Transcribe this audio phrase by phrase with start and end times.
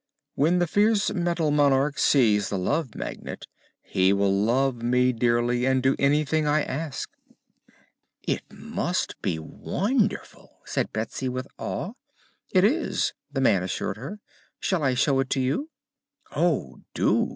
[0.33, 3.45] "When the fierce Metal Monarch sees the Love Magnet,
[3.83, 7.07] he will love me dearly and do anything I ask."
[8.23, 11.91] "It must be wonderful," said Betsy, with awe.
[12.49, 14.19] "It is," the man assured her.
[14.59, 15.69] "Shall I show it to you?"
[16.35, 17.29] "Oh, do!"